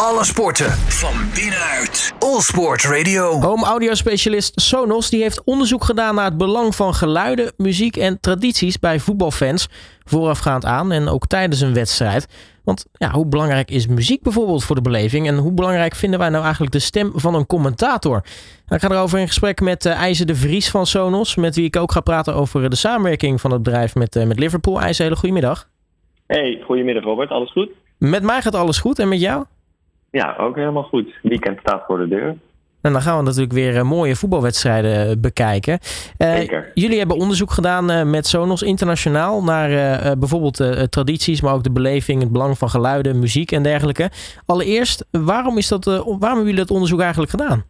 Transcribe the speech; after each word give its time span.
Alle 0.00 0.24
sporten 0.24 0.70
van 0.70 1.14
binnenuit. 1.34 2.14
All 2.18 2.40
Sport 2.40 2.84
Radio. 2.84 3.40
Home 3.40 3.64
audio 3.64 3.94
specialist 3.94 4.60
Sonos 4.60 5.10
die 5.10 5.22
heeft 5.22 5.44
onderzoek 5.44 5.84
gedaan 5.84 6.14
naar 6.14 6.24
het 6.24 6.36
belang 6.36 6.74
van 6.74 6.94
geluiden, 6.94 7.52
muziek 7.56 7.96
en 7.96 8.20
tradities 8.20 8.78
bij 8.78 8.98
voetbalfans 8.98 9.68
voorafgaand 10.04 10.64
aan 10.64 10.92
en 10.92 11.08
ook 11.08 11.26
tijdens 11.26 11.60
een 11.60 11.74
wedstrijd. 11.74 12.26
Want 12.64 12.86
ja, 12.92 13.10
hoe 13.10 13.26
belangrijk 13.26 13.70
is 13.70 13.86
muziek 13.86 14.22
bijvoorbeeld 14.22 14.64
voor 14.64 14.76
de 14.76 14.82
beleving 14.82 15.26
en 15.26 15.36
hoe 15.36 15.52
belangrijk 15.52 15.94
vinden 15.94 16.18
wij 16.18 16.28
nou 16.28 16.42
eigenlijk 16.42 16.72
de 16.72 16.78
stem 16.78 17.12
van 17.14 17.34
een 17.34 17.46
commentator? 17.46 18.22
Nou, 18.66 18.80
ik 18.80 18.80
ga 18.80 18.90
erover 18.90 19.18
in 19.18 19.26
gesprek 19.26 19.60
met 19.60 19.84
uh, 19.84 19.92
IJzer 19.92 20.26
de 20.26 20.34
Vries 20.34 20.70
van 20.70 20.86
Sonos, 20.86 21.36
met 21.36 21.54
wie 21.54 21.64
ik 21.64 21.76
ook 21.76 21.92
ga 21.92 22.00
praten 22.00 22.34
over 22.34 22.70
de 22.70 22.76
samenwerking 22.76 23.40
van 23.40 23.52
het 23.52 23.62
bedrijf 23.62 23.94
met, 23.94 24.16
uh, 24.16 24.24
met 24.24 24.38
Liverpool. 24.38 24.80
IJzer, 24.80 25.04
hele 25.04 25.16
goedemiddag. 25.16 25.68
Hey, 26.26 26.62
goedemiddag 26.66 27.04
Robert, 27.04 27.30
alles 27.30 27.52
goed? 27.52 27.68
Met 27.98 28.22
mij 28.22 28.42
gaat 28.42 28.54
alles 28.54 28.78
goed 28.78 28.98
en 28.98 29.08
met 29.08 29.20
jou? 29.20 29.44
Ja, 30.10 30.36
ook 30.38 30.56
helemaal 30.56 30.82
goed. 30.82 31.18
Weekend 31.22 31.58
staat 31.58 31.84
voor 31.86 31.98
de 31.98 32.08
deur. 32.08 32.36
En 32.80 32.92
dan 32.92 33.00
gaan 33.00 33.18
we 33.18 33.22
natuurlijk 33.22 33.52
weer 33.52 33.86
mooie 33.86 34.16
voetbalwedstrijden 34.16 35.20
bekijken. 35.20 35.78
Uh, 36.18 36.34
Zeker. 36.34 36.70
Jullie 36.74 36.98
hebben 36.98 37.16
onderzoek 37.16 37.50
gedaan 37.50 38.10
met 38.10 38.26
Sonos 38.26 38.62
internationaal 38.62 39.42
naar 39.42 39.70
uh, 39.70 40.12
bijvoorbeeld 40.18 40.90
tradities, 40.90 41.40
maar 41.40 41.54
ook 41.54 41.62
de 41.62 41.72
beleving, 41.72 42.20
het 42.20 42.32
belang 42.32 42.58
van 42.58 42.68
geluiden, 42.68 43.18
muziek 43.18 43.52
en 43.52 43.62
dergelijke. 43.62 44.10
Allereerst, 44.46 45.08
waarom, 45.10 45.58
is 45.58 45.68
dat, 45.68 45.84
waarom 45.84 46.20
hebben 46.20 46.44
jullie 46.44 46.60
dat 46.60 46.70
onderzoek 46.70 47.00
eigenlijk 47.00 47.30
gedaan? 47.30 47.64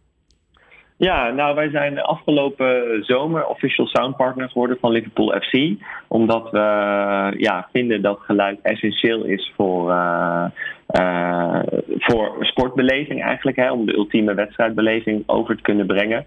Ja, 0.97 1.29
nou 1.29 1.55
wij 1.55 1.69
zijn 1.69 2.01
afgelopen 2.01 3.03
zomer 3.03 3.45
official 3.45 3.87
sound 3.87 4.17
partner 4.17 4.49
geworden 4.49 4.77
van 4.81 4.91
Liverpool 4.91 5.39
FC. 5.41 5.83
Omdat 6.07 6.51
we 6.51 6.59
ja, 7.37 7.67
vinden 7.71 8.01
dat 8.01 8.19
geluid 8.19 8.59
essentieel 8.61 9.23
is 9.23 9.53
voor, 9.55 9.89
uh, 9.91 10.45
uh, 10.99 11.59
voor 11.97 12.35
sportbeleving 12.39 13.23
eigenlijk. 13.23 13.57
Hè, 13.57 13.71
om 13.71 13.85
de 13.85 13.95
ultieme 13.95 14.33
wedstrijdbeleving 14.33 15.23
over 15.25 15.55
te 15.55 15.61
kunnen 15.61 15.85
brengen. 15.85 16.25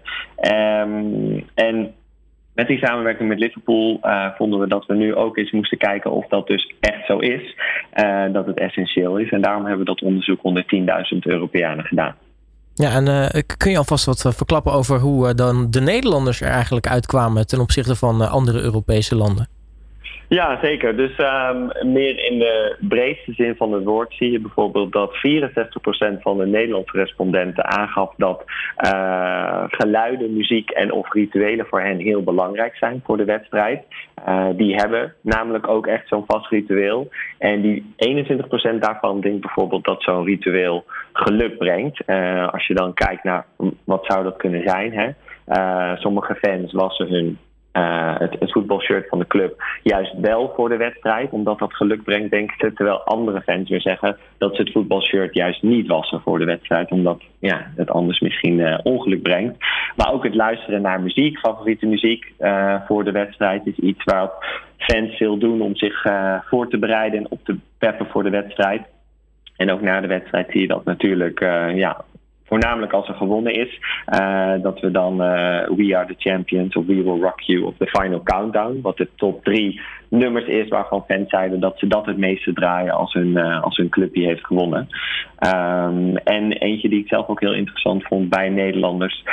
Um, 0.51 1.45
en 1.53 1.93
met 2.53 2.67
die 2.67 2.77
samenwerking 2.77 3.29
met 3.29 3.39
Liverpool 3.39 3.99
uh, 4.03 4.27
vonden 4.37 4.59
we 4.59 4.67
dat 4.67 4.85
we 4.85 4.95
nu 4.95 5.15
ook 5.15 5.37
eens 5.37 5.51
moesten 5.51 5.77
kijken 5.77 6.11
of 6.11 6.27
dat 6.27 6.47
dus 6.47 6.73
echt 6.79 7.05
zo 7.05 7.17
is. 7.17 7.55
dat 8.31 8.45
het 8.45 8.59
essentieel 8.59 9.17
is. 9.17 9.29
En 9.29 9.41
daarom 9.41 9.65
hebben 9.65 9.85
we 9.85 9.91
dat 9.91 10.01
onderzoek 10.01 10.43
onder 10.43 10.63
10.000 11.13 11.17
Europeanen 11.19 11.85
gedaan. 11.85 12.15
Ja, 12.73 12.91
en 12.91 13.45
kun 13.57 13.71
je 13.71 13.77
alvast 13.77 14.05
wat 14.05 14.35
verklappen 14.35 14.73
over 14.73 14.99
hoe 14.99 15.35
dan 15.35 15.71
de 15.71 15.81
Nederlanders 15.81 16.41
er 16.41 16.49
eigenlijk 16.49 16.87
uitkwamen 16.87 17.47
ten 17.47 17.59
opzichte 17.59 17.95
van 17.95 18.29
andere 18.29 18.61
Europese 18.61 19.15
landen? 19.15 19.47
Ja, 20.33 20.59
zeker. 20.61 20.95
Dus 20.95 21.17
um, 21.17 21.91
meer 21.91 22.25
in 22.31 22.39
de 22.39 22.75
breedste 22.79 23.33
zin 23.33 23.55
van 23.55 23.73
het 23.73 23.83
woord 23.83 24.13
zie 24.13 24.31
je 24.31 24.39
bijvoorbeeld 24.39 24.91
dat 24.91 25.11
64% 25.13 26.21
van 26.21 26.37
de 26.37 26.45
Nederlandse 26.45 26.97
respondenten 26.97 27.65
aangaf 27.65 28.13
dat 28.17 28.43
uh, 28.85 29.63
geluiden, 29.67 30.33
muziek 30.33 30.69
en 30.69 30.91
of 30.91 31.13
rituelen 31.13 31.65
voor 31.65 31.81
hen 31.81 31.99
heel 31.99 32.23
belangrijk 32.23 32.75
zijn 32.75 33.01
voor 33.05 33.17
de 33.17 33.25
wedstrijd. 33.25 33.83
Uh, 34.27 34.47
die 34.55 34.75
hebben 34.75 35.13
namelijk 35.21 35.67
ook 35.67 35.87
echt 35.87 36.07
zo'n 36.07 36.25
vast 36.27 36.49
ritueel. 36.49 37.09
En 37.37 37.61
die 37.61 37.95
21% 38.75 38.79
daarvan 38.79 39.21
denkt 39.21 39.41
bijvoorbeeld 39.41 39.85
dat 39.85 40.03
zo'n 40.03 40.25
ritueel 40.25 40.85
geluk 41.13 41.57
brengt. 41.57 42.01
Uh, 42.05 42.47
als 42.47 42.67
je 42.67 42.73
dan 42.73 42.93
kijkt 42.93 43.23
naar 43.23 43.45
wat 43.83 44.05
zou 44.05 44.23
dat 44.23 44.37
kunnen 44.37 44.61
zijn. 44.65 44.93
Hè? 44.93 45.09
sommige 45.95 46.35
fans 46.35 46.73
wassen 46.73 47.07
hun 47.07 47.37
uh, 47.73 48.15
het, 48.17 48.51
voetbalshirt 48.51 49.07
van 49.09 49.19
de 49.19 49.27
club 49.27 49.63
juist 49.83 50.13
wel 50.19 50.53
voor 50.55 50.69
de 50.69 50.77
wedstrijd, 50.77 51.31
omdat 51.31 51.59
dat 51.59 51.73
geluk 51.73 52.03
brengt, 52.03 52.31
denk 52.31 52.51
ik. 52.51 52.75
Terwijl 52.75 53.03
andere 53.03 53.41
fans 53.41 53.69
weer 53.69 53.81
zeggen 53.81 54.17
dat 54.37 54.55
ze 54.55 54.61
het 54.61 54.71
voetbalshirt 54.71 55.33
juist 55.33 55.63
niet 55.63 55.87
wassen 55.87 56.21
voor 56.21 56.39
de 56.39 56.45
wedstrijd, 56.45 56.91
omdat 56.91 57.21
ja, 57.39 57.71
het 57.75 57.89
anders 57.89 58.19
misschien 58.19 58.59
uh, 58.59 58.77
ongeluk 58.83 59.21
brengt. 59.21 59.57
Maar 59.95 60.13
ook 60.13 60.23
het 60.23 60.35
luisteren 60.35 60.81
naar 60.81 61.01
muziek, 61.01 61.37
favoriete 61.37 61.85
muziek 61.85 62.33
uh, 62.39 62.75
voor 62.87 63.03
de 63.03 63.11
wedstrijd, 63.11 63.65
is 63.65 63.77
iets 63.77 64.03
waar 64.03 64.29
fans 64.77 65.15
veel 65.15 65.37
doen 65.37 65.61
om 65.61 65.75
zich 65.75 66.05
voor 66.45 66.69
te 66.69 66.77
bereiden 66.77 67.19
en 67.19 67.31
op 67.31 67.39
te 67.43 67.57
peppen 67.77 68.05
voor 68.05 68.23
de 68.23 68.29
wedstrijd. 68.29 68.81
En 69.57 69.71
ook 69.71 69.81
na 69.81 70.01
de 70.01 70.07
wedstrijd 70.07 70.51
zie 70.51 70.61
je 70.61 70.67
dat 70.67 70.85
natuurlijk 70.85 71.39
ja, 71.75 72.03
voornamelijk 72.51 72.93
als 72.93 73.07
er 73.07 73.13
gewonnen 73.15 73.53
is, 73.53 73.79
uh, 74.07 74.53
dat 74.61 74.79
we 74.79 74.91
dan 74.91 75.13
uh, 75.13 75.67
We 75.77 75.97
Are 75.97 76.07
the 76.07 76.15
Champions 76.17 76.75
of 76.75 76.85
We 76.85 77.03
Will 77.03 77.21
Rock 77.21 77.39
You 77.39 77.63
of 77.63 77.73
The 77.77 77.87
Final 77.87 78.23
Countdown, 78.23 78.79
wat 78.81 78.97
de 78.97 79.07
top 79.15 79.43
drie 79.43 79.81
nummers 80.11 80.45
is 80.45 80.67
waarvan 80.67 81.03
fans 81.07 81.29
zeiden 81.29 81.59
dat 81.59 81.79
ze 81.79 81.87
dat 81.87 82.05
het 82.05 82.17
meeste 82.17 82.53
draaien 82.53 82.93
als 82.93 83.13
hun, 83.13 83.27
uh, 83.27 83.63
als 83.63 83.77
hun 83.77 83.89
clubje 83.89 84.25
heeft 84.25 84.45
gewonnen. 84.45 84.87
Um, 85.39 86.17
en 86.17 86.51
eentje 86.51 86.89
die 86.89 86.99
ik 86.99 87.07
zelf 87.07 87.27
ook 87.27 87.39
heel 87.39 87.53
interessant 87.53 88.03
vond 88.03 88.29
bij 88.29 88.49
Nederlanders 88.49 89.23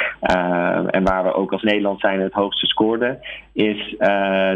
en 0.91 1.05
waar 1.05 1.25
we 1.25 1.35
ook 1.35 1.53
als 1.53 1.63
Nederland 1.63 2.01
zijn 2.01 2.21
het 2.21 2.33
hoogste 2.33 2.67
scoorden, 2.67 3.19
is 3.53 3.97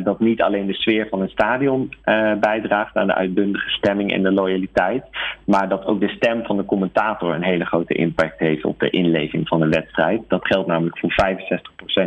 dat 0.04 0.20
niet 0.20 0.42
alleen 0.42 0.66
de 0.66 0.74
sfeer 0.74 1.06
van 1.10 1.20
een 1.20 1.28
stadion 1.28 1.92
bijdraagt 2.40 2.96
aan 2.96 3.06
de 3.06 3.14
uitbundige 3.14 3.70
stemming 3.70 4.12
en 4.12 4.22
de 4.22 4.32
loyaliteit, 4.32 5.04
maar 5.44 5.68
dat 5.68 5.84
ook 5.84 6.00
de 6.00 6.08
stem 6.08 6.44
van 6.44 6.56
de 6.56 6.64
commentator 6.64 7.34
een 7.34 7.42
hele 7.42 7.64
grote 7.64 7.94
impact 7.94 8.38
heeft 8.38 8.64
op 8.64 8.78
de 8.80 8.90
inleving 8.90 9.48
van 9.48 9.60
de 9.60 9.68
wedstrijd. 9.68 10.20
Dat 10.28 10.46
geldt 10.46 10.68
namelijk 10.68 10.98
voor 10.98 11.12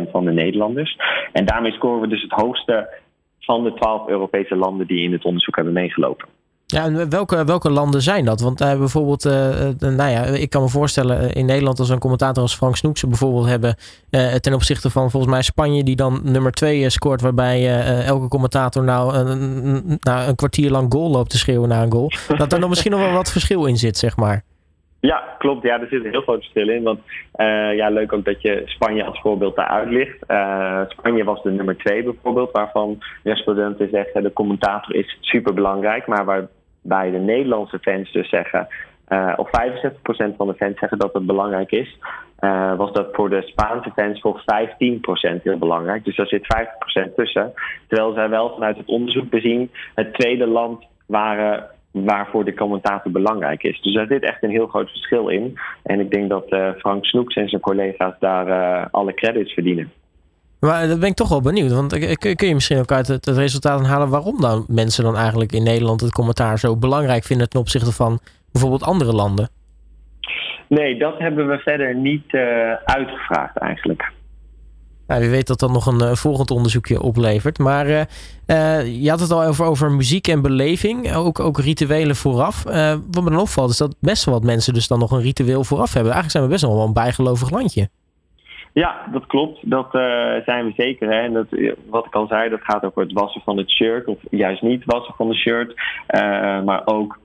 65% 0.06 0.10
van 0.10 0.24
de 0.24 0.32
Nederlanders. 0.32 0.98
En 1.32 1.44
daarmee 1.44 1.72
scoren 1.72 2.00
we 2.00 2.08
dus 2.08 2.22
het 2.22 2.32
hoogste 2.32 2.88
van 3.46 3.64
de 3.64 3.74
12 3.74 4.08
Europese 4.08 4.56
landen 4.56 4.86
die 4.86 5.02
in 5.02 5.12
het 5.12 5.24
onderzoek 5.24 5.56
hebben 5.56 5.74
meegelopen. 5.74 6.28
Ja, 6.66 6.84
en 6.84 7.10
welke, 7.10 7.44
welke 7.44 7.70
landen 7.70 8.02
zijn 8.02 8.24
dat? 8.24 8.40
Want 8.40 8.60
uh, 8.60 8.78
bijvoorbeeld, 8.78 9.24
uh, 9.24 9.32
nou 9.78 10.10
ja, 10.10 10.22
ik 10.22 10.50
kan 10.50 10.62
me 10.62 10.68
voorstellen 10.68 11.32
in 11.32 11.46
Nederland 11.46 11.78
als 11.78 11.88
een 11.88 11.98
commentator 11.98 12.42
als 12.42 12.54
Frank 12.54 12.76
Snoekse 12.76 13.06
bijvoorbeeld 13.06 13.46
hebben 13.46 13.76
uh, 14.10 14.34
ten 14.34 14.54
opzichte 14.54 14.90
van 14.90 15.10
volgens 15.10 15.32
mij 15.32 15.42
Spanje 15.42 15.84
die 15.84 15.96
dan 15.96 16.20
nummer 16.22 16.52
2 16.52 16.90
scoort, 16.90 17.20
waarbij 17.20 17.82
elke 18.04 18.28
commentator 18.28 18.84
nou, 18.84 19.12
nou 20.00 20.28
een 20.28 20.34
kwartier 20.34 20.70
lang 20.70 20.92
goal 20.92 21.10
loopt 21.10 21.30
te 21.30 21.38
schreeuwen 21.38 21.68
naar 21.68 21.82
een 21.82 21.92
goal. 21.92 22.12
dat 22.38 22.52
er 22.52 22.60
dan 22.60 22.68
misschien 22.68 22.90
nog 22.90 23.00
wel 23.00 23.12
wat 23.12 23.32
verschil 23.32 23.64
in 23.64 23.76
zit, 23.76 23.96
zeg 23.98 24.16
maar. 24.16 24.44
Ja, 25.00 25.34
klopt. 25.38 25.62
Ja, 25.62 25.80
er 25.80 25.88
zit 25.88 26.04
een 26.04 26.10
heel 26.10 26.20
groot 26.20 26.40
verschil 26.40 26.68
in. 26.68 26.82
Want 26.82 27.00
uh, 27.36 27.76
ja, 27.76 27.88
leuk 27.88 28.12
ook 28.12 28.24
dat 28.24 28.42
je 28.42 28.62
Spanje 28.64 29.04
als 29.04 29.20
voorbeeld 29.20 29.56
daaruit 29.56 29.88
ligt. 29.88 30.18
Uh, 30.28 30.80
Spanje 30.88 31.24
was 31.24 31.42
de 31.42 31.50
nummer 31.50 31.76
twee 31.76 32.02
bijvoorbeeld, 32.02 32.50
waarvan 32.50 32.98
respondenten 33.22 33.88
zeggen 33.90 34.22
de 34.22 34.32
commentator 34.32 34.94
is 34.94 35.18
super 35.20 35.54
belangrijk. 35.54 36.06
Maar 36.06 36.24
waarbij 36.24 37.10
de 37.10 37.18
Nederlandse 37.18 37.78
fans 37.78 38.12
dus 38.12 38.28
zeggen, 38.28 38.68
uh, 39.08 39.32
of 39.36 39.48
65% 39.48 40.36
van 40.36 40.46
de 40.46 40.54
fans 40.54 40.78
zeggen 40.78 40.98
dat 40.98 41.12
het 41.12 41.26
belangrijk 41.26 41.70
is, 41.70 41.98
was 42.76 42.92
dat 42.92 43.08
voor 43.12 43.30
de 43.30 43.42
Spaanse 43.42 43.90
fans 43.94 44.20
voor 44.20 44.42
15% 45.38 45.42
heel 45.42 45.58
belangrijk. 45.58 46.04
Dus 46.04 46.16
daar 46.16 46.26
zit 46.26 46.46
50% 47.08 47.14
tussen. 47.14 47.52
Terwijl 47.88 48.12
zij 48.12 48.28
wel 48.28 48.52
vanuit 48.54 48.76
het 48.76 48.86
onderzoek 48.86 49.30
bezien 49.30 49.70
het 49.94 50.14
tweede 50.14 50.46
land 50.46 50.84
waren 51.06 51.70
waarvoor 52.04 52.44
de 52.44 52.54
commentator 52.54 53.12
belangrijk 53.12 53.62
is. 53.62 53.80
Dus 53.80 53.94
daar 53.94 54.06
zit 54.06 54.22
echt 54.22 54.42
een 54.42 54.50
heel 54.50 54.66
groot 54.66 54.90
verschil 54.90 55.28
in. 55.28 55.58
En 55.82 56.00
ik 56.00 56.10
denk 56.10 56.28
dat 56.28 56.52
uh, 56.52 56.70
Frank 56.78 57.04
Snoeks 57.04 57.34
en 57.34 57.48
zijn 57.48 57.60
collega's 57.60 58.14
daar 58.20 58.48
uh, 58.48 58.86
alle 58.90 59.14
credits 59.14 59.52
verdienen. 59.52 59.92
Maar 60.60 60.88
dat 60.88 61.00
ben 61.00 61.08
ik 61.08 61.14
toch 61.14 61.28
wel 61.28 61.40
benieuwd. 61.40 61.72
Want 61.72 62.16
kun 62.18 62.48
je 62.48 62.54
misschien 62.54 62.78
ook 62.78 62.92
uit 62.92 63.08
het, 63.08 63.26
resultaat 63.26 63.86
halen 63.86 64.08
waarom 64.08 64.40
dan 64.40 64.64
mensen 64.68 65.04
dan 65.04 65.16
eigenlijk 65.16 65.52
in 65.52 65.62
Nederland 65.62 66.00
het 66.00 66.12
commentaar 66.12 66.58
zo 66.58 66.76
belangrijk 66.76 67.24
vinden 67.24 67.48
ten 67.48 67.60
opzichte 67.60 67.92
van 67.92 68.18
bijvoorbeeld 68.52 68.82
andere 68.82 69.12
landen? 69.12 69.48
Nee, 70.68 70.98
dat 70.98 71.18
hebben 71.18 71.48
we 71.48 71.58
verder 71.58 71.94
niet 71.94 72.32
uh, 72.32 72.72
uitgevraagd 72.72 73.56
eigenlijk. 73.56 74.12
Nou, 75.06 75.20
wie 75.20 75.30
weet 75.30 75.46
dat 75.46 75.58
dat 75.58 75.70
nog 75.70 75.86
een 75.86 76.02
uh, 76.02 76.12
volgend 76.12 76.50
onderzoekje 76.50 77.02
oplevert. 77.02 77.58
Maar 77.58 77.86
uh, 77.86 78.00
uh, 78.46 79.02
je 79.02 79.10
had 79.10 79.20
het 79.20 79.30
al 79.30 79.42
over, 79.42 79.64
over 79.64 79.90
muziek 79.90 80.28
en 80.28 80.42
beleving. 80.42 81.14
Ook, 81.14 81.40
ook 81.40 81.58
rituelen 81.58 82.16
vooraf. 82.16 82.62
wat 83.10 83.24
me 83.24 83.30
dan 83.30 83.38
opvalt 83.38 83.70
is 83.70 83.76
dat 83.76 83.96
best 84.00 84.24
wel 84.24 84.34
wat 84.34 84.42
mensen 84.44 84.74
dus 84.74 84.88
dan 84.88 84.98
nog 84.98 85.10
een 85.10 85.20
ritueel 85.20 85.64
vooraf 85.64 85.92
hebben. 85.92 86.12
Eigenlijk 86.12 86.30
zijn 86.30 86.44
we 86.44 86.50
best 86.50 86.62
wel 86.62 86.86
een 86.86 86.92
bijgelovig 86.92 87.50
landje. 87.50 87.88
Ja, 88.72 89.06
dat 89.12 89.26
klopt. 89.26 89.58
Dat 89.62 89.88
zijn 90.44 90.64
we 90.64 90.72
zeker. 90.76 91.08
Hè. 91.10 91.20
En 91.20 91.32
dat, 91.32 91.46
wat 91.88 92.06
ik 92.06 92.14
al 92.14 92.26
zei, 92.26 92.50
dat 92.50 92.60
gaat 92.62 92.84
over 92.84 93.02
het 93.02 93.12
wassen 93.12 93.40
van 93.44 93.56
het 93.56 93.70
shirt. 93.70 94.06
Of 94.06 94.18
juist 94.30 94.62
niet 94.62 94.84
wassen 94.84 95.14
van 95.16 95.28
het 95.28 95.36
shirt. 95.36 95.74
maar 96.64 96.82
ook 96.84 97.18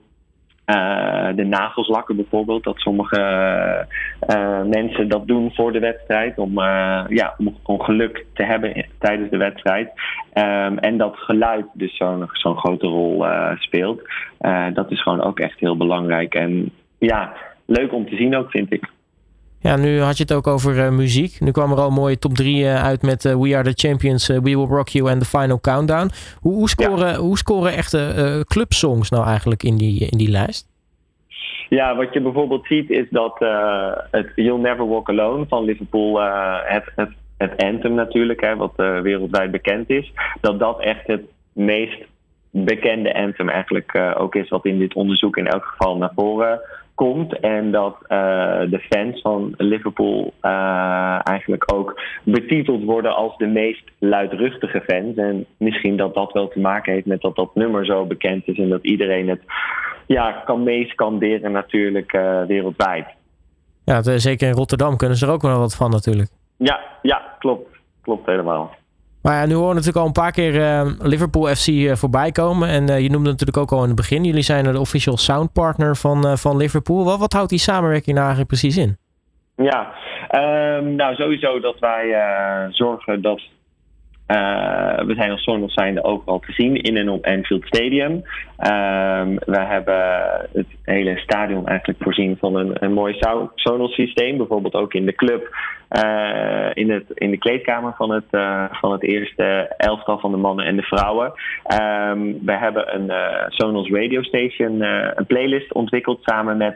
uh, 0.76 1.36
de 1.36 1.44
nagels 1.44 1.88
lakken 1.88 2.16
bijvoorbeeld. 2.16 2.64
Dat 2.64 2.78
sommige 2.78 3.20
uh, 4.30 4.62
mensen 4.64 5.08
dat 5.08 5.28
doen 5.28 5.52
voor 5.54 5.72
de 5.72 5.80
wedstrijd. 5.80 6.38
Om, 6.38 6.60
uh, 6.60 7.04
ja, 7.08 7.36
om, 7.64 7.82
geluk 7.82 8.26
te 8.34 8.44
hebben 8.44 8.86
tijdens 9.00 9.30
de 9.30 9.38
wedstrijd. 9.38 9.92
Um, 10.34 10.78
en 10.78 10.98
dat 10.98 11.16
geluid 11.18 11.66
dus 11.74 11.98
zo'n 11.98 12.30
zo'n 12.32 12.58
grote 12.58 12.88
rol 12.88 13.26
speelt. 13.56 14.02
dat 14.74 14.92
is 14.92 15.02
gewoon 15.02 15.22
ook 15.22 15.40
echt 15.40 15.60
heel 15.60 15.78
belangrijk. 15.78 16.36
En 16.36 16.72
ja, 16.98 17.34
leuk 17.66 17.94
om 17.94 18.10
te 18.10 18.16
zien 18.16 18.36
ook, 18.36 18.50
vind 18.52 18.74
ik. 18.74 18.90
Ja, 19.62 19.76
nu 19.76 20.00
had 20.00 20.18
je 20.18 20.24
het 20.24 20.34
ook 20.34 20.48
over 20.48 20.76
uh, 20.76 20.90
muziek. 20.90 21.40
Nu 21.40 21.52
kwam 21.52 21.72
er 21.72 21.78
al 21.78 21.88
een 21.88 21.94
mooie 21.94 22.20
top 22.20 22.34
3 22.34 22.64
uh, 22.64 22.84
uit 22.84 23.02
met 23.02 23.26
uh, 23.26 23.36
We 23.36 23.56
Are 23.56 23.74
The 23.74 23.88
Champions, 23.88 24.28
We 24.28 24.42
Will 24.42 24.66
Rock 24.66 24.88
You 24.88 25.10
en 25.10 25.20
The 25.20 25.26
Final 25.26 25.60
Countdown. 25.60 26.10
Hoe, 26.40 26.54
hoe, 26.54 26.70
scoren, 26.70 27.08
ja. 27.08 27.16
hoe 27.16 27.38
scoren 27.38 27.74
echte 27.74 28.44
clubsongs 28.48 29.10
nou 29.10 29.26
eigenlijk 29.26 29.64
in 29.64 29.78
die, 29.78 30.10
in 30.10 30.18
die 30.18 30.30
lijst? 30.30 30.70
Ja, 31.70 31.96
wat 31.96 32.14
je 32.14 32.22
bijvoorbeeld 32.22 32.66
ziet 32.66 32.90
is 32.90 33.06
dat 33.10 33.36
het 34.12 34.32
You'll 34.36 34.62
Never 34.62 34.88
Walk 34.88 35.10
Alone 35.10 35.46
van 35.48 35.64
Liverpool, 35.64 36.22
het, 36.64 36.84
het, 36.96 37.10
het 37.38 37.64
anthem 37.64 37.94
natuurlijk, 37.94 38.42
hè, 38.42 38.56
wat 38.56 38.74
wereldwijd 38.76 39.52
bekend 39.52 39.90
is, 39.90 40.14
dat 40.42 40.60
dat 40.60 40.80
echt 40.80 41.08
het 41.08 41.22
meest 41.54 42.04
bekende 42.50 43.14
anthem 43.14 43.50
eigenlijk 43.50 43.96
ook 44.18 44.36
is 44.36 44.50
wat 44.50 44.66
in 44.66 44.80
dit 44.80 44.94
onderzoek 44.94 45.38
in 45.38 45.48
elk 45.48 45.66
geval 45.66 45.98
naar 45.98 46.12
voren 46.16 46.60
komt. 46.96 47.40
En 47.40 47.72
dat 47.72 47.96
uh, 48.02 48.10
de 48.70 48.80
fans 48.90 49.22
van 49.22 49.54
Liverpool 49.58 50.34
uh, 50.42 51.20
eigenlijk 51.24 51.74
ook 51.74 52.02
betiteld 52.24 52.84
worden 52.84 53.16
als 53.16 53.38
de 53.38 53.48
meest 53.48 53.84
luidruchtige 54.00 54.82
fans. 54.82 55.16
En 55.16 55.46
misschien 55.58 55.98
dat 55.98 56.14
dat 56.14 56.32
wel 56.32 56.48
te 56.48 56.60
maken 56.60 56.94
heeft 56.94 57.06
met 57.06 57.22
dat 57.22 57.36
dat 57.36 57.56
nummer 57.56 57.86
zo 57.86 58.06
bekend 58.06 58.48
is 58.48 58.58
en 58.58 58.70
dat 58.70 58.84
iedereen 58.84 59.30
het 59.30 59.42
ja, 60.06 60.32
kan 60.32 60.64
meeskanderen 60.64 61.52
natuurlijk 61.52 62.14
uh, 62.14 62.44
wereldwijd. 62.44 63.06
Ja, 63.86 64.02
zeker 64.20 64.48
in 64.48 64.54
Rotterdam 64.54 64.98
kunnen 64.98 65.18
ze 65.18 65.26
er 65.26 65.32
ook 65.32 65.42
wel 65.42 65.60
wat 65.60 65.76
van 65.76 65.90
natuurlijk. 65.90 66.30
Ja, 66.58 66.80
ja 67.02 67.36
klopt. 67.40 67.80
Klopt 68.02 68.26
helemaal. 68.26 68.76
Maar 69.24 69.36
ja, 69.36 69.46
nu 69.46 69.54
horen 69.54 69.70
we 69.70 69.74
natuurlijk 69.74 69.98
al 69.98 70.06
een 70.06 70.22
paar 70.24 70.32
keer 70.32 70.56
uh, 70.56 70.92
Liverpool 71.00 71.56
FC 71.56 71.68
uh, 71.68 71.94
voorbij 71.96 72.32
komen. 72.32 72.70
En 72.70 72.90
uh, 72.90 73.00
je 73.00 73.10
noemde 73.10 73.30
natuurlijk 73.30 73.58
ook 73.58 73.72
al 73.72 73.82
in 73.82 73.88
het 73.88 73.96
begin. 73.96 74.24
Jullie 74.24 74.42
zijn 74.42 74.64
de 74.64 74.80
official 74.80 75.18
sound 75.18 75.54
partner 75.54 75.96
van, 75.96 76.38
van 76.38 76.58
Liverpool. 76.58 77.18
Wat, 77.18 77.34
houdt 77.34 77.50
die 77.50 77.60
samenwerking 77.60 78.16
nou 78.16 78.28
eigenlijk 78.28 78.48
precies 78.48 78.78
in? 78.78 78.98
Ja, 79.56 79.94
um, 80.78 80.96
nou 80.96 81.16
sowieso 81.16 81.60
dat 81.60 81.80
wij 81.80 82.16
zorgen 82.72 83.22
dat 83.22 83.42
uh, 84.32 85.06
we 85.06 85.14
zijn 85.16 85.32
als 85.32 85.44
Sonos 85.44 85.74
zijnde 85.74 86.04
overal 86.04 86.40
te 86.40 86.52
zien 86.52 86.76
in 86.76 86.98
en 86.98 87.10
op 87.10 87.26
Anfield 87.26 87.66
Stadium. 87.66 88.12
Um, 88.12 89.40
we 89.46 89.60
hebben 89.60 90.22
het 90.54 90.68
hele 90.84 91.18
stadion 91.18 91.68
eigenlijk 91.68 92.04
voorzien 92.04 92.38
van 92.40 92.56
een, 92.56 92.72
een 92.84 92.94
mooi 92.94 93.16
Sonos 93.56 93.94
systeem. 93.94 94.38
Bijvoorbeeld 94.38 94.74
ook 94.74 94.94
in 94.94 95.06
de 95.06 95.16
club, 95.16 95.56
uh, 96.04 96.70
in, 96.74 96.92
het, 96.92 97.04
in 97.14 97.32
de 97.32 97.38
kleedkamer 97.38 97.94
van 97.98 98.12
het, 98.12 98.26
uh, 98.32 98.64
van 98.72 98.92
het 98.92 99.04
eerste 99.04 99.74
elftal 99.78 100.20
van 100.20 100.32
de 100.32 100.38
mannen 100.38 100.66
en 100.66 100.76
de 100.76 100.82
vrouwen. 100.82 101.26
Um, 101.28 102.46
we 102.46 102.58
hebben 102.58 102.96
een 102.96 103.12
Sonos 103.48 103.90
Radio 103.90 104.22
Station, 104.22 104.82
een 104.82 105.26
playlist 105.26 105.74
ontwikkeld 105.74 106.20
samen 106.22 106.58
met 106.58 106.76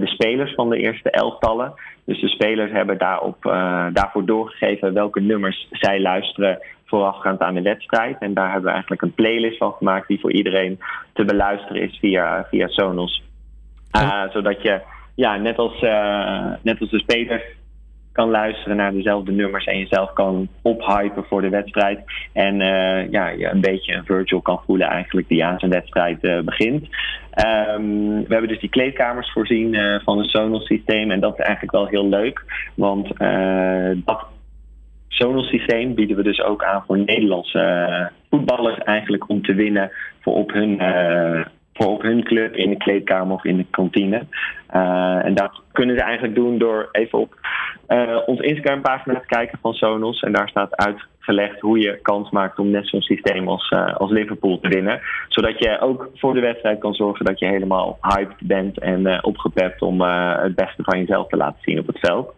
de 0.00 0.06
spelers 0.06 0.54
van 0.54 0.70
de 0.70 0.78
eerste 0.78 1.10
elftallen. 1.10 1.74
Dus 2.04 2.20
de 2.20 2.28
spelers 2.28 2.72
hebben 2.72 2.98
daarop, 2.98 3.44
uh, 3.44 3.86
daarvoor 3.92 4.24
doorgegeven 4.24 4.92
welke 4.92 5.20
nummers 5.20 5.68
zij 5.70 6.00
luisteren 6.00 6.58
voorafgaand 6.84 7.40
aan 7.40 7.54
de 7.54 7.62
wedstrijd. 7.62 8.16
En 8.18 8.34
daar 8.34 8.46
hebben 8.46 8.64
we 8.64 8.70
eigenlijk 8.70 9.02
een 9.02 9.14
playlist 9.14 9.58
van 9.58 9.72
gemaakt 9.72 10.08
die 10.08 10.20
voor 10.20 10.32
iedereen 10.32 10.80
te 11.12 11.24
beluisteren 11.24 11.82
is 11.82 11.98
via, 11.98 12.46
via 12.50 12.68
Sonos. 12.68 13.22
Uh, 13.96 14.22
zodat 14.32 14.62
je, 14.62 14.80
ja, 15.14 15.36
net 15.36 15.58
als, 15.58 15.80
net 16.62 16.80
als 16.80 16.90
de 16.90 16.98
spelers 16.98 17.42
kan 18.14 18.30
luisteren 18.30 18.76
naar 18.76 18.92
dezelfde 18.92 19.32
nummers 19.32 19.64
en 19.64 19.78
jezelf 19.78 20.12
kan 20.12 20.48
ophypen 20.62 21.24
voor 21.24 21.40
de 21.42 21.48
wedstrijd. 21.48 22.00
En 22.32 22.60
uh, 22.60 23.10
ja, 23.10 23.28
je 23.28 23.48
een 23.50 23.60
beetje 23.60 23.94
een 23.94 24.04
virtual 24.04 24.40
kan 24.40 24.60
voelen 24.66 24.88
eigenlijk 24.88 25.28
die 25.28 25.44
aan 25.44 25.58
zijn 25.58 25.70
wedstrijd 25.70 26.24
uh, 26.24 26.40
begint. 26.40 26.82
Um, 27.46 28.08
we 28.10 28.32
hebben 28.32 28.48
dus 28.48 28.60
die 28.60 28.68
kleedkamers 28.68 29.32
voorzien 29.32 29.74
uh, 29.74 29.96
van 30.04 30.18
een 30.18 30.24
Sonos 30.24 30.66
systeem 30.66 31.10
en 31.10 31.20
dat 31.20 31.38
is 31.38 31.44
eigenlijk 31.44 31.72
wel 31.72 31.86
heel 31.86 32.08
leuk. 32.08 32.68
Want 32.74 33.08
dat 34.04 34.26
Sonos 35.08 35.48
systeem 35.48 35.94
bieden 35.94 36.16
we 36.16 36.22
dus 36.22 36.42
ook 36.42 36.64
aan 36.64 36.84
voor 36.86 36.98
Nederlandse 36.98 38.10
voetballers 38.30 38.78
eigenlijk 38.78 39.28
om 39.28 39.42
te 39.42 39.54
winnen 39.54 39.90
voor 40.20 40.34
op 40.34 40.52
hun 40.52 40.80
voor 41.72 41.86
op 41.86 42.02
hun 42.02 42.24
club 42.24 42.54
in 42.56 42.70
de 42.70 42.76
kleedkamer 42.76 43.34
of 43.34 43.44
in 43.44 43.56
de 43.56 43.66
kantine. 43.70 44.26
En 45.22 45.34
dat 45.34 45.62
kunnen 45.72 45.96
ze 45.96 46.02
eigenlijk 46.02 46.34
doen 46.34 46.58
door 46.58 46.88
even 46.92 47.18
op 47.18 47.43
uh, 47.88 48.18
ons 48.26 48.40
Instagram 48.40 48.80
pagina 48.80 49.20
te 49.20 49.26
kijken 49.26 49.58
van 49.62 49.74
Sonos. 49.74 50.20
En 50.20 50.32
daar 50.32 50.48
staat 50.48 50.76
uitgelegd 50.76 51.60
hoe 51.60 51.78
je 51.78 51.98
kans 52.02 52.30
maakt 52.30 52.58
om 52.58 52.70
net 52.70 52.88
zo'n 52.88 53.02
systeem 53.02 53.48
als, 53.48 53.70
uh, 53.70 53.96
als 53.96 54.10
Liverpool 54.10 54.58
te 54.60 54.68
winnen. 54.68 55.00
Zodat 55.28 55.58
je 55.58 55.80
ook 55.80 56.10
voor 56.14 56.34
de 56.34 56.40
wedstrijd 56.40 56.78
kan 56.78 56.94
zorgen 56.94 57.24
dat 57.24 57.38
je 57.38 57.46
helemaal 57.46 57.98
hyped 58.00 58.46
bent 58.46 58.78
en 58.78 59.24
opgepept 59.24 59.82
om 59.82 60.00
het 60.00 60.54
beste 60.54 60.82
van 60.82 60.98
jezelf 60.98 61.28
te 61.28 61.36
laten 61.36 61.60
zien 61.62 61.78
op 61.78 61.86
het 61.86 61.98
veld. 61.98 62.34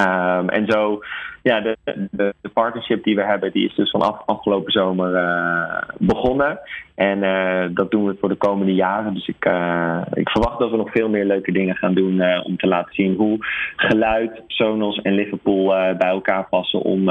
Um, 0.00 0.48
en 0.48 0.66
zo, 0.66 0.98
ja, 1.42 1.60
de, 1.60 1.76
de, 2.10 2.34
partnership 2.52 3.04
die 3.04 3.14
we 3.14 3.24
hebben, 3.24 3.52
die 3.52 3.68
is 3.68 3.74
dus 3.74 3.90
vanaf 3.90 4.22
afgelopen 4.26 4.72
zomer 4.72 5.14
uh, 5.14 5.82
begonnen. 5.98 6.58
En 6.94 7.22
uh, 7.22 7.64
dat 7.70 7.90
doen 7.90 8.06
we 8.06 8.16
voor 8.20 8.28
de 8.28 8.34
komende 8.34 8.74
jaren. 8.74 9.14
Dus 9.14 9.28
ik, 9.28 9.44
uh, 9.44 10.00
ik 10.12 10.28
verwacht 10.28 10.58
dat 10.58 10.70
we 10.70 10.76
nog 10.76 10.90
veel 10.90 11.08
meer 11.08 11.24
leuke 11.24 11.52
dingen 11.52 11.76
gaan 11.76 11.94
doen 11.94 12.42
om 12.42 12.56
te 12.56 12.66
laten 12.66 12.94
zien 12.94 13.14
hoe 13.14 13.36
geluid, 13.76 14.42
Sonos 14.46 15.00
en 15.02 15.14
Liverpool 15.14 15.66
bij 15.98 16.08
elkaar 16.08 16.46
passen 16.48 16.80
om 16.80 17.04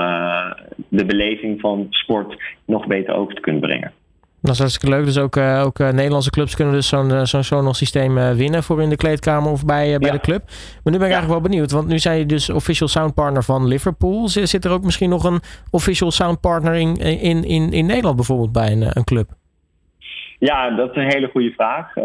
de 0.87 1.05
beleving 1.05 1.59
van 1.59 1.87
sport 1.89 2.41
nog 2.65 2.87
beter 2.87 3.13
over 3.13 3.35
te 3.35 3.41
kunnen 3.41 3.61
brengen. 3.61 3.91
Dat 4.45 4.53
is 4.53 4.59
hartstikke 4.59 4.95
leuk. 4.95 5.05
Dus 5.05 5.17
ook, 5.17 5.35
uh, 5.35 5.63
ook 5.65 5.79
uh, 5.79 5.89
Nederlandse 5.89 6.29
clubs 6.29 6.55
kunnen 6.55 6.73
dus 6.73 6.87
zo'n 6.87 7.09
uh, 7.09 7.23
zo'n 7.23 7.73
systeem 7.73 8.35
winnen 8.35 8.63
voor 8.63 8.81
in 8.81 8.89
de 8.89 8.95
kleedkamer 8.95 9.51
of 9.51 9.65
bij, 9.65 9.97
bij 9.99 10.09
ja. 10.09 10.15
de 10.15 10.21
club. 10.21 10.43
Maar 10.83 10.93
nu 10.93 10.97
ben 10.99 11.07
ik 11.07 11.13
ja. 11.13 11.17
eigenlijk 11.17 11.41
wel 11.41 11.41
benieuwd, 11.41 11.71
want 11.71 11.87
nu 11.87 11.99
zijn 11.99 12.17
je 12.17 12.25
dus 12.25 12.49
official 12.49 12.87
sound 12.87 13.13
partner 13.13 13.43
van 13.43 13.67
Liverpool. 13.67 14.27
Zit, 14.27 14.49
zit 14.49 14.65
er 14.65 14.71
ook 14.71 14.83
misschien 14.83 15.09
nog 15.09 15.23
een 15.23 15.39
official 15.71 16.11
sound 16.11 16.39
partner 16.39 16.73
in, 16.73 16.95
in, 16.95 17.43
in, 17.43 17.71
in 17.71 17.85
Nederland 17.85 18.15
bijvoorbeeld 18.15 18.51
bij 18.51 18.71
een, 18.71 18.87
een 18.93 19.03
club? 19.03 19.29
Ja, 20.39 20.75
dat 20.75 20.89
is 20.89 20.95
een 20.95 21.11
hele 21.11 21.29
goede 21.31 21.51
vraag. 21.51 21.95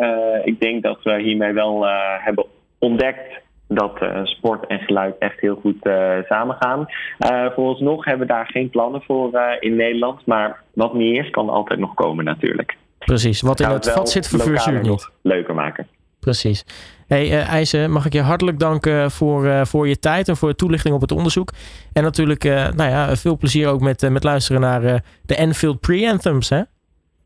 ik 0.45 0.61
denk 0.61 0.83
dat 0.83 1.03
we 1.03 1.23
hiermee 1.23 1.53
wel 1.53 1.87
hebben 2.19 2.47
ontdekt 2.79 3.41
dat 3.75 4.03
uh, 4.03 4.25
sport 4.25 4.67
en 4.67 4.79
geluid 4.79 5.19
echt 5.19 5.41
heel 5.41 5.59
goed 5.61 5.87
uh, 5.87 6.13
samengaan. 6.29 6.87
Uh, 7.19 7.47
vooralsnog 7.55 8.05
hebben 8.05 8.27
we 8.27 8.33
daar 8.33 8.47
geen 8.47 8.71
plannen 8.71 9.03
voor 9.03 9.41
in 9.61 9.77
Nederland. 9.77 10.27
Maar 10.27 10.63
wat 10.75 10.95
niet 10.95 11.19
is, 11.19 11.31
kan 11.31 11.49
altijd 11.49 11.79
nog 11.79 11.95
komen 11.95 12.25
natuurlijk. 12.25 12.77
Precies, 12.99 13.41
wat 13.41 13.61
in 13.61 13.69
het, 13.69 13.85
het 13.85 13.95
vat 13.95 14.11
zit 14.11 14.29
vervuurt 14.29 14.83
niet. 14.83 15.11
leuker 15.23 15.55
maken. 15.55 15.87
Precies. 16.21 16.65
Hey 17.07 17.43
IJzer, 17.43 17.91
mag 17.91 18.07
ik 18.07 18.13
je 18.13 18.21
hartelijk 18.21 18.59
danken 18.59 19.11
voor, 19.11 19.67
voor 19.67 19.89
je 19.89 19.99
tijd 19.99 20.29
en 20.29 20.37
voor 20.37 20.49
de 20.49 20.55
toelichting 20.55 20.95
op 20.95 21.01
het 21.01 21.13
onderzoek. 21.13 21.53
En 21.93 22.03
natuurlijk 22.03 22.45
nou 22.45 22.91
ja, 22.91 23.17
veel 23.17 23.37
plezier 23.37 23.69
ook 23.69 23.81
met, 23.81 24.11
met 24.11 24.25
luisteren 24.25 24.61
naar 24.61 25.03
de 25.23 25.35
Enfield 25.35 25.81
Pre-Anthems. 25.81 26.49
Hè? 26.49 26.61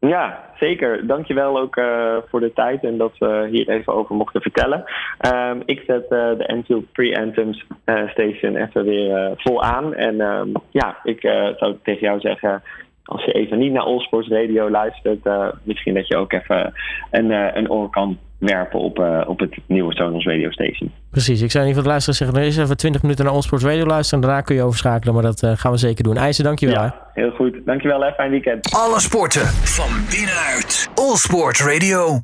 Ja, 0.09 0.45
zeker. 0.59 1.07
Dankjewel 1.07 1.59
ook 1.59 1.77
uh, 1.77 2.17
voor 2.29 2.41
de 2.41 2.53
tijd 2.53 2.85
en 2.85 2.97
dat 2.99 3.19
we 3.19 3.49
hier 3.51 3.69
even 3.69 3.95
over 3.95 4.15
mochten 4.15 4.41
vertellen. 4.41 4.85
Um, 5.35 5.63
ik 5.65 5.83
zet 5.87 6.03
uh, 6.03 6.09
de 6.39 6.47
Enfield 6.47 6.93
Pre-Anthems 6.93 7.65
uh, 7.87 8.09
Station 8.09 8.57
even 8.57 8.85
weer 8.85 9.33
vol 9.37 9.63
aan. 9.63 9.95
En 9.95 10.21
um, 10.21 10.53
ja, 10.71 10.97
ik 11.03 11.21
zou 11.57 11.77
tegen 11.83 12.01
jou 12.01 12.21
zeggen, 12.21 12.63
als 13.05 13.25
je 13.25 13.33
even 13.33 13.59
niet 13.59 13.73
naar 13.73 13.83
Allsports 13.83 14.29
Radio 14.29 14.71
luistert, 14.71 15.29
misschien 15.63 15.95
dat 15.95 16.09
je 16.09 16.17
ook 16.17 16.33
even 16.33 16.73
een, 17.11 17.31
een 17.31 17.71
oor 17.71 17.91
kan 17.91 18.19
werpen 18.45 18.79
op, 18.79 18.99
uh, 18.99 19.21
op 19.27 19.39
het 19.39 19.57
nieuwe 19.67 19.95
Sonos 19.95 20.25
Radio 20.25 20.51
Station. 20.51 20.93
Precies, 21.11 21.43
ik 21.43 21.51
zou 21.51 21.65
in 21.65 21.71
ieder 21.71 21.83
geval 21.83 21.91
luisteren 21.91 22.15
zeggen, 22.15 22.39
er 22.39 22.47
is 22.47 22.57
even 22.57 22.77
20 22.77 23.03
minuten 23.03 23.25
naar 23.25 23.35
Allsports 23.35 23.65
Radio 23.65 23.87
luisteren 23.87 24.23
en 24.23 24.29
daarna 24.29 24.45
kun 24.45 24.55
je 24.55 24.63
overschakelen, 24.63 25.15
maar 25.15 25.23
dat 25.23 25.43
uh, 25.43 25.51
gaan 25.55 25.71
we 25.71 25.79
zeker 25.79 26.05
doen. 26.05 26.17
IJzer, 26.17 26.45
dankjewel. 26.45 26.83
Ja, 26.83 26.95
heel 27.15 27.31
goed. 27.31 27.57
Dankjewel, 27.65 28.01
hè. 28.01 28.13
fijn 28.13 28.31
weekend. 28.31 28.73
Alle 28.73 29.01
sporten 29.01 29.47
van 29.47 29.91
binnenuit. 30.11 30.91
Allsport 30.95 31.59
Radio. 31.61 32.21